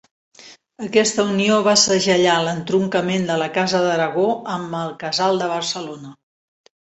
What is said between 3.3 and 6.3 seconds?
de la casa d'Aragó amb el casal de Barcelona.